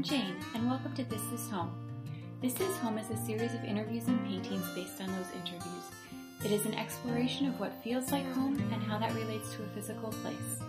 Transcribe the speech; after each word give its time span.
I'm 0.00 0.04
Jane, 0.04 0.36
and 0.54 0.66
welcome 0.66 0.94
to 0.94 1.04
This 1.04 1.20
Is 1.30 1.50
Home. 1.50 1.70
This 2.40 2.58
Is 2.58 2.74
Home 2.78 2.96
is 2.96 3.10
a 3.10 3.26
series 3.26 3.52
of 3.52 3.62
interviews 3.64 4.08
and 4.08 4.18
paintings 4.26 4.64
based 4.74 4.98
on 4.98 5.08
those 5.08 5.30
interviews. 5.34 5.84
It 6.42 6.50
is 6.50 6.64
an 6.64 6.72
exploration 6.72 7.46
of 7.46 7.60
what 7.60 7.84
feels 7.84 8.10
like 8.10 8.24
home 8.32 8.56
and 8.72 8.82
how 8.82 8.96
that 8.96 9.12
relates 9.12 9.52
to 9.52 9.62
a 9.62 9.66
physical 9.74 10.08
place. 10.08 10.62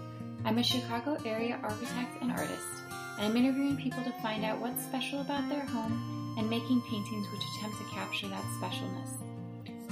I'm 0.43 0.57
a 0.57 0.63
Chicago 0.63 1.17
area 1.25 1.57
architect 1.63 2.21
and 2.21 2.33
artist, 2.33 2.83
and 3.17 3.27
I'm 3.27 3.37
interviewing 3.37 3.77
people 3.77 4.03
to 4.03 4.11
find 4.21 4.43
out 4.43 4.59
what's 4.59 4.83
special 4.83 5.21
about 5.21 5.47
their 5.47 5.65
home 5.65 6.35
and 6.37 6.49
making 6.49 6.81
paintings 6.81 7.25
which 7.31 7.41
attempt 7.55 7.77
to 7.77 7.95
capture 7.95 8.27
that 8.27 8.43
specialness. 8.59 9.13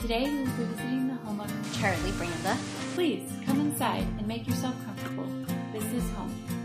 Today 0.01 0.29
we 0.29 0.39
will 0.39 0.45
be 0.47 0.63
visiting 0.65 1.07
the 1.07 1.13
home 1.13 1.39
of 1.39 1.79
Charlie 1.79 2.11
Branda. 2.19 2.57
Please 2.93 3.31
come 3.45 3.61
inside 3.61 4.05
and 4.17 4.27
make 4.27 4.45
yourself 4.45 4.75
comfortable. 4.83 5.27
This 5.71 5.85
is 5.93 6.11
home. 6.11 6.58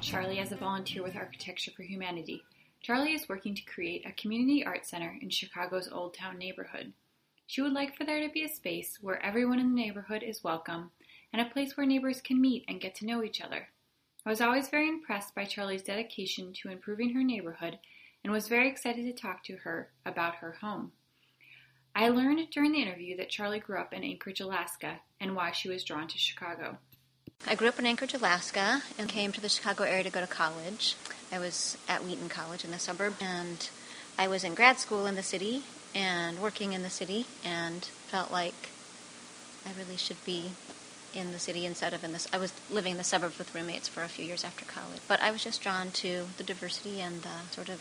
Charlie 0.00 0.38
as 0.38 0.50
a 0.50 0.56
volunteer 0.56 1.02
with 1.02 1.14
Architecture 1.14 1.72
for 1.76 1.82
Humanity. 1.82 2.42
Charlie 2.80 3.12
is 3.12 3.28
working 3.28 3.54
to 3.54 3.62
create 3.62 4.06
a 4.06 4.12
community 4.12 4.64
art 4.64 4.86
center 4.86 5.14
in 5.20 5.28
Chicago's 5.28 5.90
Old 5.92 6.14
Town 6.14 6.38
neighborhood. 6.38 6.94
She 7.46 7.60
would 7.60 7.74
like 7.74 7.94
for 7.94 8.04
there 8.04 8.26
to 8.26 8.32
be 8.32 8.42
a 8.42 8.48
space 8.48 8.96
where 9.02 9.22
everyone 9.22 9.58
in 9.58 9.74
the 9.74 9.80
neighborhood 9.80 10.22
is 10.22 10.42
welcome 10.42 10.90
and 11.34 11.42
a 11.42 11.50
place 11.50 11.76
where 11.76 11.86
neighbors 11.86 12.22
can 12.22 12.40
meet 12.40 12.64
and 12.66 12.80
get 12.80 12.94
to 12.96 13.04
know 13.04 13.22
each 13.22 13.42
other. 13.42 13.68
I 14.24 14.30
was 14.30 14.40
always 14.40 14.70
very 14.70 14.88
impressed 14.88 15.34
by 15.34 15.44
Charlie's 15.44 15.82
dedication 15.82 16.54
to 16.62 16.70
improving 16.70 17.12
her 17.12 17.22
neighborhood 17.22 17.78
and 18.24 18.32
was 18.32 18.48
very 18.48 18.70
excited 18.70 19.04
to 19.04 19.12
talk 19.12 19.44
to 19.44 19.56
her 19.58 19.90
about 20.06 20.36
her 20.36 20.52
home. 20.52 20.92
I 21.94 22.08
learned 22.08 22.48
during 22.50 22.72
the 22.72 22.82
interview 22.82 23.18
that 23.18 23.28
Charlie 23.28 23.60
grew 23.60 23.78
up 23.78 23.92
in 23.92 24.02
Anchorage, 24.02 24.40
Alaska, 24.40 25.00
and 25.20 25.36
why 25.36 25.50
she 25.50 25.68
was 25.68 25.84
drawn 25.84 26.08
to 26.08 26.16
Chicago. 26.16 26.78
I 27.46 27.54
grew 27.54 27.68
up 27.68 27.78
in 27.78 27.86
Anchorage, 27.86 28.14
Alaska, 28.14 28.82
and 28.98 29.08
came 29.08 29.32
to 29.32 29.40
the 29.40 29.48
Chicago 29.48 29.84
area 29.84 30.04
to 30.04 30.10
go 30.10 30.20
to 30.20 30.26
college. 30.26 30.94
I 31.32 31.38
was 31.38 31.76
at 31.88 32.04
Wheaton 32.04 32.28
College 32.28 32.64
in 32.64 32.70
the 32.70 32.78
suburb, 32.78 33.14
and 33.20 33.68
I 34.18 34.28
was 34.28 34.44
in 34.44 34.54
grad 34.54 34.78
school 34.78 35.06
in 35.06 35.14
the 35.14 35.22
city 35.22 35.62
and 35.94 36.38
working 36.38 36.72
in 36.72 36.82
the 36.82 36.90
city, 36.90 37.26
and 37.44 37.84
felt 37.84 38.30
like 38.30 38.70
I 39.66 39.70
really 39.76 39.96
should 39.96 40.22
be 40.24 40.52
in 41.14 41.32
the 41.32 41.38
city 41.38 41.66
instead 41.66 41.92
of 41.92 42.04
in 42.04 42.12
this. 42.12 42.28
I 42.32 42.38
was 42.38 42.52
living 42.70 42.92
in 42.92 42.98
the 42.98 43.04
suburbs 43.04 43.38
with 43.38 43.54
roommates 43.54 43.88
for 43.88 44.02
a 44.02 44.08
few 44.08 44.24
years 44.24 44.44
after 44.44 44.64
college, 44.64 45.00
but 45.08 45.20
I 45.20 45.30
was 45.30 45.42
just 45.42 45.62
drawn 45.62 45.90
to 45.92 46.26
the 46.36 46.44
diversity 46.44 47.00
and 47.00 47.22
the 47.22 47.48
sort 47.50 47.68
of, 47.68 47.80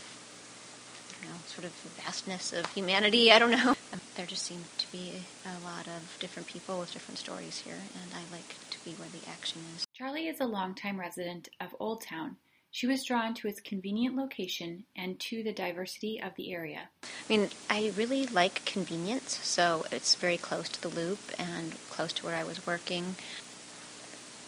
you 1.21 1.27
know, 1.27 1.35
sort 1.47 1.65
of 1.65 1.71
vastness 2.03 2.53
of 2.53 2.65
humanity. 2.73 3.31
I 3.31 3.37
don't 3.39 3.51
know. 3.51 3.75
There 4.19 4.27
just 4.27 4.43
seemed 4.43 4.65
to 4.79 4.91
be 4.91 5.13
a 5.45 5.63
lot 5.63 5.87
of 5.87 6.17
different 6.19 6.49
people 6.49 6.77
with 6.77 6.91
different 6.91 7.19
stories 7.19 7.59
here, 7.59 7.77
and 8.03 8.11
I 8.13 8.35
like 8.35 8.53
to 8.69 8.83
be 8.83 8.91
where 8.91 9.07
the 9.07 9.25
action 9.29 9.61
is. 9.77 9.87
Charlie 9.93 10.27
is 10.27 10.41
a 10.41 10.45
longtime 10.45 10.99
resident 10.99 11.47
of 11.61 11.73
Old 11.79 12.01
Town. 12.01 12.35
She 12.69 12.85
was 12.85 13.05
drawn 13.05 13.33
to 13.35 13.47
its 13.47 13.61
convenient 13.61 14.17
location 14.17 14.83
and 14.93 15.17
to 15.21 15.41
the 15.41 15.53
diversity 15.53 16.21
of 16.21 16.35
the 16.35 16.51
area. 16.51 16.89
I 17.01 17.07
mean, 17.29 17.49
I 17.69 17.93
really 17.95 18.25
like 18.25 18.65
convenience, 18.65 19.39
so 19.41 19.85
it's 19.89 20.15
very 20.15 20.35
close 20.35 20.67
to 20.67 20.81
the 20.81 20.89
loop 20.89 21.19
and 21.39 21.75
close 21.89 22.11
to 22.11 22.25
where 22.25 22.35
I 22.35 22.43
was 22.43 22.67
working. 22.67 23.15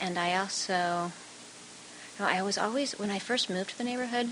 And 0.02 0.19
I 0.19 0.35
also, 0.35 1.13
you 2.19 2.25
know, 2.25 2.30
I 2.30 2.41
was 2.41 2.58
always, 2.58 3.00
when 3.00 3.09
I 3.09 3.19
first 3.19 3.50
moved 3.50 3.69
to 3.69 3.78
the 3.78 3.85
neighborhood, 3.85 4.31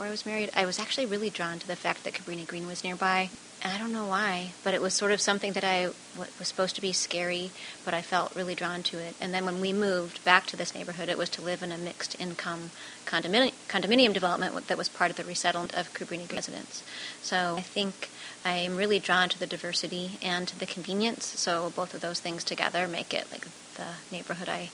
before 0.00 0.08
I 0.08 0.12
was 0.12 0.24
married, 0.24 0.50
I 0.56 0.64
was 0.64 0.78
actually 0.78 1.04
really 1.04 1.28
drawn 1.28 1.58
to 1.58 1.66
the 1.66 1.76
fact 1.76 2.04
that 2.04 2.14
Cabrini 2.14 2.46
Green 2.46 2.66
was 2.66 2.82
nearby. 2.82 3.28
And 3.62 3.70
I 3.70 3.76
don't 3.76 3.92
know 3.92 4.06
why, 4.06 4.52
but 4.64 4.72
it 4.72 4.80
was 4.80 4.94
sort 4.94 5.12
of 5.12 5.20
something 5.20 5.52
that 5.52 5.62
I 5.62 5.88
was 6.16 6.48
supposed 6.48 6.74
to 6.76 6.80
be 6.80 6.94
scary, 6.94 7.50
but 7.84 7.92
I 7.92 8.00
felt 8.00 8.34
really 8.34 8.54
drawn 8.54 8.82
to 8.84 8.98
it. 8.98 9.14
And 9.20 9.34
then 9.34 9.44
when 9.44 9.60
we 9.60 9.74
moved 9.74 10.24
back 10.24 10.46
to 10.46 10.56
this 10.56 10.74
neighborhood, 10.74 11.10
it 11.10 11.18
was 11.18 11.28
to 11.30 11.42
live 11.42 11.62
in 11.62 11.70
a 11.70 11.76
mixed 11.76 12.18
income 12.18 12.70
condominium, 13.04 13.52
condominium 13.68 14.14
development 14.14 14.68
that 14.68 14.78
was 14.78 14.88
part 14.88 15.10
of 15.10 15.18
the 15.18 15.24
resettlement 15.24 15.74
of 15.74 15.92
Cabrini 15.92 16.26
Green 16.26 16.36
residents. 16.36 16.82
So 17.20 17.56
I 17.58 17.60
think 17.60 18.08
I'm 18.42 18.76
really 18.76 19.00
drawn 19.00 19.28
to 19.28 19.38
the 19.38 19.46
diversity 19.46 20.12
and 20.22 20.48
to 20.48 20.58
the 20.58 20.64
convenience. 20.64 21.26
So 21.26 21.74
both 21.76 21.92
of 21.92 22.00
those 22.00 22.20
things 22.20 22.42
together 22.42 22.88
make 22.88 23.12
it 23.12 23.30
like 23.30 23.46
the 23.74 24.00
neighborhood 24.10 24.48
I 24.48 24.70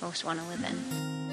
most 0.00 0.24
want 0.24 0.40
to 0.40 0.46
live 0.46 0.64
in. 0.64 1.29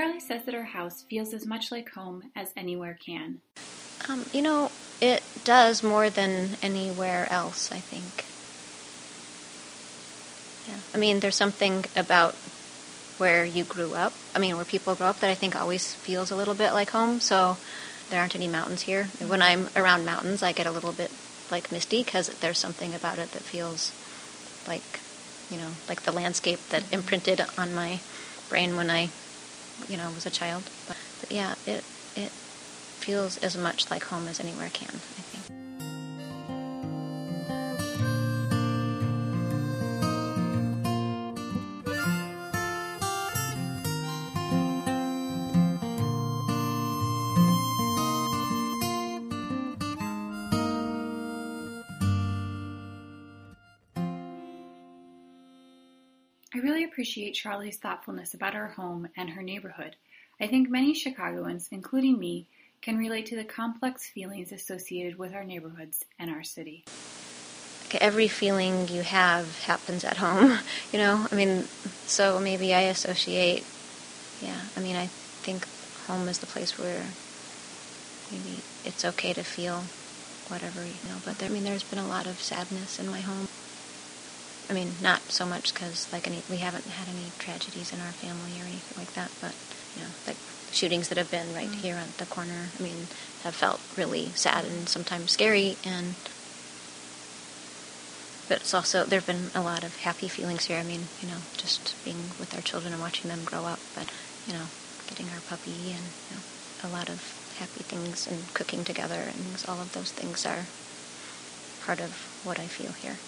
Charlie 0.00 0.18
says 0.18 0.44
that 0.44 0.54
her 0.54 0.64
house 0.64 1.02
feels 1.10 1.34
as 1.34 1.46
much 1.46 1.70
like 1.70 1.90
home 1.90 2.30
as 2.34 2.54
anywhere 2.56 2.98
can. 3.04 3.42
Um, 4.08 4.24
you 4.32 4.40
know, 4.40 4.70
it 4.98 5.22
does 5.44 5.82
more 5.82 6.08
than 6.08 6.56
anywhere 6.62 7.28
else, 7.30 7.70
I 7.70 7.80
think. 7.80 8.24
Yeah. 10.66 10.80
I 10.94 10.98
mean, 10.98 11.20
there's 11.20 11.36
something 11.36 11.84
about 11.94 12.34
where 13.18 13.44
you 13.44 13.62
grew 13.62 13.92
up, 13.92 14.14
I 14.34 14.38
mean, 14.38 14.56
where 14.56 14.64
people 14.64 14.94
grow 14.94 15.08
up 15.08 15.20
that 15.20 15.28
I 15.28 15.34
think 15.34 15.54
always 15.54 15.92
feels 15.92 16.30
a 16.30 16.36
little 16.36 16.54
bit 16.54 16.72
like 16.72 16.88
home. 16.88 17.20
So 17.20 17.58
there 18.08 18.22
aren't 18.22 18.34
any 18.34 18.48
mountains 18.48 18.80
here. 18.80 19.04
When 19.18 19.42
I'm 19.42 19.68
around 19.76 20.06
mountains, 20.06 20.42
I 20.42 20.52
get 20.52 20.66
a 20.66 20.70
little 20.70 20.92
bit 20.92 21.10
like 21.50 21.70
misty 21.70 22.02
because 22.02 22.30
there's 22.40 22.56
something 22.56 22.94
about 22.94 23.18
it 23.18 23.32
that 23.32 23.42
feels 23.42 23.92
like, 24.66 25.00
you 25.50 25.58
know, 25.58 25.72
like 25.90 26.04
the 26.04 26.12
landscape 26.12 26.60
that 26.70 26.90
imprinted 26.90 27.44
on 27.58 27.74
my 27.74 28.00
brain 28.48 28.76
when 28.76 28.88
I, 28.88 29.10
you 29.88 29.96
know, 29.96 30.10
was 30.10 30.26
a 30.26 30.30
child. 30.30 30.70
But, 30.86 30.96
but 31.20 31.32
yeah, 31.32 31.54
it 31.66 31.84
it 32.16 32.32
feels 33.00 33.38
as 33.38 33.56
much 33.56 33.90
like 33.90 34.04
home 34.04 34.28
as 34.28 34.40
anywhere 34.40 34.70
can, 34.72 35.00
I 35.18 35.22
think. 35.22 35.69
Really 56.62 56.84
appreciate 56.84 57.32
Charlie's 57.32 57.76
thoughtfulness 57.76 58.34
about 58.34 58.54
her 58.54 58.68
home 58.68 59.08
and 59.16 59.30
her 59.30 59.42
neighborhood. 59.42 59.96
I 60.40 60.46
think 60.46 60.70
many 60.70 60.94
Chicagoans, 60.94 61.68
including 61.70 62.18
me, 62.18 62.46
can 62.80 62.96
relate 62.96 63.26
to 63.26 63.36
the 63.36 63.44
complex 63.44 64.06
feelings 64.06 64.52
associated 64.52 65.18
with 65.18 65.34
our 65.34 65.44
neighborhoods 65.44 66.04
and 66.18 66.30
our 66.30 66.42
city. 66.42 66.84
Every 68.00 68.28
feeling 68.28 68.88
you 68.88 69.02
have 69.02 69.64
happens 69.64 70.04
at 70.04 70.16
home, 70.16 70.58
you 70.92 70.98
know? 70.98 71.26
I 71.30 71.34
mean, 71.34 71.64
so 72.06 72.40
maybe 72.40 72.72
I 72.72 72.82
associate, 72.82 73.64
yeah, 74.42 74.60
I 74.76 74.80
mean, 74.80 74.96
I 74.96 75.06
think 75.42 75.66
home 76.06 76.28
is 76.28 76.38
the 76.38 76.46
place 76.46 76.78
where 76.78 77.02
maybe 78.32 78.62
it's 78.86 79.04
okay 79.04 79.32
to 79.32 79.42
feel 79.42 79.82
whatever, 80.48 80.80
you 80.80 81.08
know, 81.08 81.16
but 81.24 81.38
there, 81.38 81.48
I 81.48 81.52
mean, 81.52 81.64
there's 81.64 81.84
been 81.84 81.98
a 81.98 82.08
lot 82.08 82.26
of 82.26 82.40
sadness 82.40 82.98
in 82.98 83.08
my 83.08 83.20
home. 83.20 83.46
I 84.70 84.72
mean, 84.72 84.94
not 85.00 85.20
so 85.32 85.44
much 85.44 85.74
because 85.74 86.06
like 86.12 86.28
any, 86.28 86.44
we 86.48 86.58
haven't 86.58 86.86
had 86.86 87.08
any 87.08 87.32
tragedies 87.40 87.92
in 87.92 87.98
our 88.00 88.12
family 88.12 88.52
or 88.60 88.64
anything 88.64 88.96
like 88.96 89.12
that, 89.14 89.32
but 89.40 89.52
you 89.96 90.02
know, 90.02 90.08
like 90.28 90.36
shootings 90.70 91.08
that 91.08 91.18
have 91.18 91.28
been 91.28 91.52
right 91.52 91.68
Mm. 91.68 91.74
here 91.74 91.96
on 91.96 92.14
the 92.18 92.26
corner. 92.26 92.70
I 92.78 92.82
mean, 92.82 93.08
have 93.42 93.56
felt 93.56 93.80
really 93.96 94.32
sad 94.36 94.64
and 94.64 94.88
sometimes 94.88 95.32
scary, 95.32 95.76
and 95.82 96.14
but 98.48 98.60
it's 98.60 98.72
also 98.72 99.04
there've 99.04 99.26
been 99.26 99.50
a 99.56 99.60
lot 99.60 99.82
of 99.82 99.96
happy 99.96 100.28
feelings 100.28 100.66
here. 100.66 100.78
I 100.78 100.84
mean, 100.84 101.08
you 101.20 101.26
know, 101.26 101.38
just 101.56 101.96
being 102.04 102.30
with 102.38 102.54
our 102.54 102.62
children 102.62 102.92
and 102.92 103.02
watching 103.02 103.28
them 103.28 103.42
grow 103.44 103.64
up, 103.64 103.80
but 103.94 104.06
you 104.46 104.52
know, 104.52 104.66
getting 105.08 105.28
our 105.30 105.40
puppy 105.48 105.92
and 105.92 106.04
you 106.30 106.36
know, 106.36 106.42
a 106.84 106.88
lot 106.88 107.10
of 107.10 107.20
happy 107.58 107.82
things 107.82 108.28
and 108.28 108.54
cooking 108.54 108.84
together 108.84 109.20
and 109.34 109.64
all 109.66 109.80
of 109.80 109.90
those 109.92 110.12
things 110.12 110.46
are 110.46 110.68
part 111.80 112.00
of 112.00 112.12
what 112.44 112.60
I 112.60 112.68
feel 112.68 112.92
here. 112.92 113.18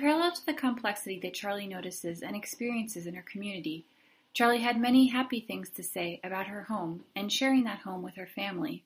Parallel 0.00 0.32
to 0.32 0.46
the 0.46 0.54
complexity 0.54 1.20
that 1.20 1.34
Charlie 1.34 1.66
notices 1.66 2.22
and 2.22 2.34
experiences 2.34 3.06
in 3.06 3.14
her 3.14 3.24
community, 3.30 3.84
Charlie 4.32 4.60
had 4.60 4.80
many 4.80 5.08
happy 5.08 5.40
things 5.40 5.68
to 5.70 5.82
say 5.82 6.20
about 6.24 6.46
her 6.46 6.62
home 6.62 7.04
and 7.14 7.30
sharing 7.30 7.64
that 7.64 7.80
home 7.80 8.02
with 8.02 8.14
her 8.14 8.26
family. 8.26 8.82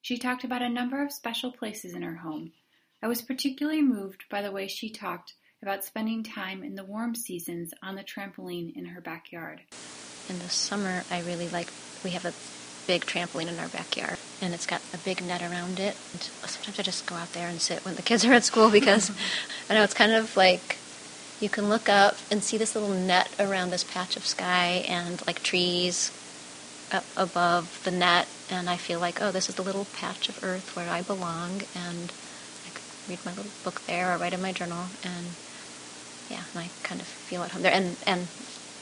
She 0.00 0.16
talked 0.16 0.44
about 0.44 0.62
a 0.62 0.68
number 0.68 1.04
of 1.04 1.12
special 1.12 1.52
places 1.52 1.92
in 1.92 2.02
her 2.02 2.16
home. 2.16 2.52
I 3.02 3.08
was 3.08 3.20
particularly 3.20 3.82
moved 3.82 4.24
by 4.30 4.40
the 4.40 4.50
way 4.50 4.68
she 4.68 4.88
talked 4.88 5.34
about 5.60 5.84
spending 5.84 6.22
time 6.22 6.62
in 6.62 6.76
the 6.76 6.84
warm 6.84 7.14
seasons 7.14 7.74
on 7.82 7.96
the 7.96 8.04
trampoline 8.04 8.74
in 8.74 8.86
her 8.86 9.00
backyard. 9.00 9.60
In 10.30 10.38
the 10.38 10.48
summer, 10.48 11.04
I 11.10 11.20
really 11.22 11.48
like, 11.48 11.68
we 12.04 12.10
have 12.10 12.24
a 12.24 12.32
big 12.88 13.04
trampoline 13.04 13.48
in 13.48 13.58
our 13.58 13.68
backyard, 13.68 14.16
and 14.40 14.54
it's 14.54 14.66
got 14.66 14.80
a 14.94 14.98
big 14.98 15.22
net 15.22 15.42
around 15.42 15.78
it. 15.78 15.94
And 16.14 16.22
sometimes 16.46 16.80
I 16.80 16.82
just 16.82 17.06
go 17.06 17.14
out 17.14 17.30
there 17.34 17.46
and 17.46 17.60
sit 17.60 17.84
when 17.84 17.94
the 17.96 18.02
kids 18.02 18.24
are 18.24 18.32
at 18.32 18.44
school 18.44 18.70
because 18.70 19.12
I 19.70 19.74
know 19.74 19.84
it's 19.84 19.94
kind 19.94 20.12
of 20.12 20.34
like 20.38 20.78
you 21.38 21.50
can 21.50 21.68
look 21.68 21.90
up 21.90 22.16
and 22.30 22.42
see 22.42 22.56
this 22.56 22.74
little 22.74 22.88
net 22.88 23.28
around 23.38 23.70
this 23.70 23.84
patch 23.84 24.16
of 24.16 24.26
sky 24.26 24.86
and 24.88 25.24
like 25.26 25.42
trees 25.42 26.10
up 26.90 27.04
above 27.14 27.78
the 27.84 27.90
net, 27.90 28.26
and 28.50 28.70
I 28.70 28.76
feel 28.76 28.98
like, 28.98 29.20
oh, 29.20 29.30
this 29.30 29.50
is 29.50 29.54
the 29.54 29.62
little 29.62 29.84
patch 29.92 30.30
of 30.30 30.42
earth 30.42 30.74
where 30.74 30.88
I 30.88 31.02
belong, 31.02 31.60
and 31.76 32.10
I 32.64 32.70
could 32.70 32.82
read 33.06 33.18
my 33.26 33.32
little 33.32 33.52
book 33.64 33.82
there 33.86 34.14
or 34.14 34.16
write 34.16 34.32
in 34.32 34.40
my 34.40 34.52
journal, 34.52 34.86
and 35.04 35.26
yeah, 36.30 36.40
and 36.54 36.64
I 36.64 36.70
kind 36.84 37.02
of 37.02 37.06
feel 37.06 37.42
at 37.42 37.50
home 37.50 37.60
there. 37.60 37.72
And 37.72 37.96
and 38.06 38.28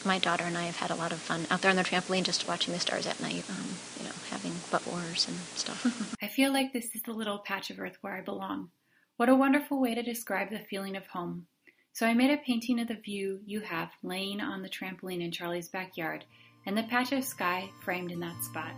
my 0.07 0.19
daughter 0.19 0.45
and 0.45 0.57
I 0.57 0.65
have 0.65 0.77
had 0.77 0.91
a 0.91 0.95
lot 0.95 1.13
of 1.13 1.19
fun 1.19 1.47
out 1.51 1.63
there 1.63 1.71
on 1.71 1.77
the 1.77 1.85
trampoline, 1.85 2.23
just 2.23 2.49
watching 2.49 2.73
the 2.73 2.81
stars 2.81 3.07
at 3.07 3.21
night. 3.21 3.45
Um, 3.51 3.67
you 3.99 4.05
know, 4.05 4.15
having 4.31 4.53
butt 4.71 4.87
wars 4.87 5.27
and 5.29 5.37
stuff. 5.55 6.17
I 6.23 6.29
feel 6.29 6.53
like 6.53 6.73
this 6.73 6.95
is 6.95 7.03
the 7.03 7.13
little 7.13 7.39
patch 7.39 7.71
of 7.71 7.81
earth 7.81 7.99
where 8.01 8.15
I 8.15 8.21
belong. 8.21 8.71
What 9.17 9.29
a 9.29 9.35
wonderful 9.35 9.81
way 9.81 9.95
to 9.95 10.03
describe 10.03 10.51
the 10.51 10.59
feeling 10.59 10.97
of 10.97 11.07
home. 11.07 11.47
So 11.93 12.07
I 12.07 12.13
made 12.13 12.31
a 12.31 12.37
painting 12.37 12.81
of 12.81 12.89
the 12.89 12.95
view 12.95 13.41
you 13.47 13.61
have 13.61 13.91
laying 14.03 14.41
on 14.41 14.63
the 14.63 14.69
trampoline 14.69 15.25
in 15.25 15.33
Charlie's 15.33 15.71
backyard 15.71 16.25
and 16.67 16.77
the 16.77 16.83
patch 16.83 17.13
of 17.13 17.25
sky 17.25 17.71
framed 17.83 18.13
in 18.13 18.21
that 18.21 18.43
spot. 18.43 18.73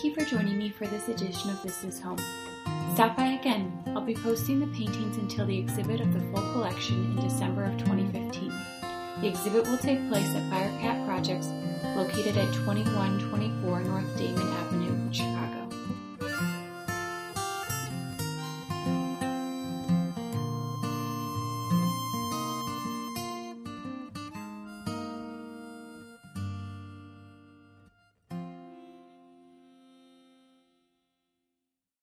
Thank 0.00 0.16
you 0.16 0.24
for 0.24 0.30
joining 0.30 0.56
me 0.56 0.70
for 0.70 0.86
this 0.86 1.08
edition 1.08 1.50
of 1.50 1.62
This 1.62 1.84
Is 1.84 2.00
Home. 2.00 2.16
Stop 2.94 3.18
by 3.18 3.32
again. 3.32 3.70
I'll 3.88 4.00
be 4.00 4.14
posting 4.14 4.58
the 4.58 4.66
paintings 4.68 5.18
until 5.18 5.44
the 5.44 5.58
exhibit 5.58 6.00
of 6.00 6.14
the 6.14 6.20
full 6.20 6.52
collection 6.54 7.04
in 7.04 7.16
December 7.20 7.64
of 7.64 7.76
2015. 7.76 8.50
The 9.20 9.28
exhibit 9.28 9.66
will 9.66 9.76
take 9.76 10.08
place 10.08 10.26
at 10.28 10.50
Firecat 10.50 11.04
Projects, 11.04 11.48
located 11.94 12.38
at 12.38 12.50
2124 12.64 13.80
North 13.80 14.16
Damen 14.16 14.50
Avenue, 14.64 15.12
Chicago. 15.12 15.59